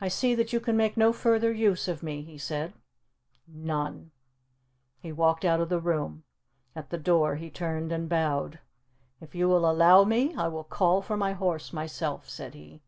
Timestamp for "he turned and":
7.34-8.08